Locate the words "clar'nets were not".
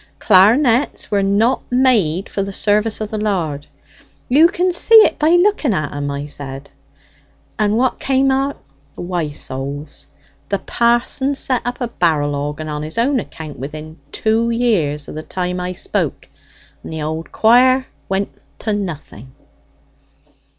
0.17-1.61